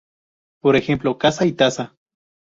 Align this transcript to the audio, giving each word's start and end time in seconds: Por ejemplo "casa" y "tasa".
Por 0.63 0.75
ejemplo 0.77 1.19
"casa" 1.19 1.45
y 1.45 1.51
"tasa". 1.51 1.95